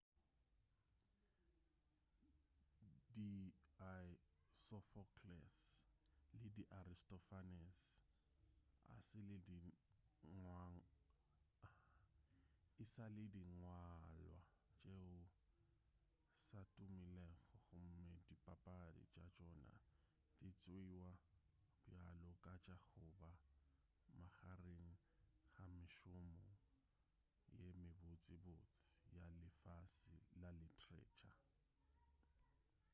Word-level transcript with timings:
di 3.15 3.31
sophocles 4.67 5.59
le 6.39 6.47
di 6.57 6.63
aristophanes 6.81 7.75
e 8.95 8.97
sa 9.09 9.17
le 9.29 9.37
dingwalwa 13.33 14.39
tšeo 14.81 15.15
sa 16.47 16.59
tumilego 16.75 17.57
gomme 17.69 18.07
dipapadi 18.27 19.01
tša 19.11 19.25
tšona 19.33 19.73
di 20.39 20.49
tšeiwa 20.61 21.11
bjalo 21.85 22.31
ka 22.43 22.53
tša 22.63 22.75
goba 22.91 23.31
magareng 24.17 24.87
ga 25.55 25.63
mešomo 25.77 26.43
ye 27.59 27.69
mebotsebotse 27.81 28.89
ya 29.15 29.25
lefase 29.39 30.11
la 30.41 30.49
literature 30.59 31.37